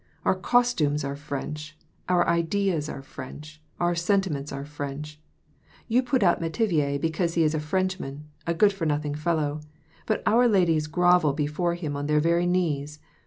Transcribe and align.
"Our 0.25 0.33
costumes 0.33 1.03
are 1.03 1.15
French; 1.15 1.77
our 2.09 2.27
ideas 2.27 2.89
are 2.89 3.03
French; 3.03 3.61
our 3.79 3.93
sentiments 3.93 4.51
are 4.51 4.65
French. 4.65 5.21
You 5.87 6.01
put 6.01 6.23
out 6.23 6.41
Metivier 6.41 6.97
because 6.99 7.35
he 7.35 7.43
is 7.43 7.53
a 7.53 7.59
Frenchman, 7.59 8.25
a 8.47 8.55
good 8.55 8.73
for 8.73 8.87
nothing 8.87 9.13
fellow; 9.13 9.61
but 10.07 10.23
our 10.25 10.47
ladies 10.47 10.87
grovel 10.87 11.33
before 11.33 11.75
him 11.75 11.95
on 11.95 12.07
their 12.07 12.19
very 12.19 12.47
knees. 12.47 12.97